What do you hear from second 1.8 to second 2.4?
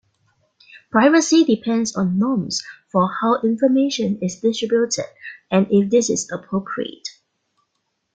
on